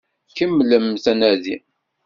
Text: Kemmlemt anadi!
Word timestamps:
Kemmlemt 0.35 1.05
anadi! 1.11 1.55